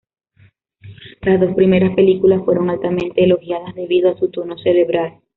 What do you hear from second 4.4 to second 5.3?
cerebral.